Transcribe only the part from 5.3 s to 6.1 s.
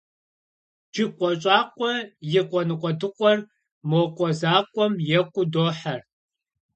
дохьэр.